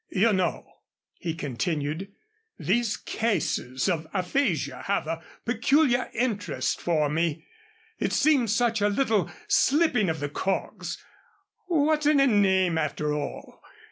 [0.09, 0.65] "You know,"
[1.19, 2.11] he continued,
[2.57, 7.45] "these cases of aphasia have a peculiar interest for me.
[7.99, 10.97] It seems such a little slipping of the cogs.
[11.67, 13.61] What's in a name, after all?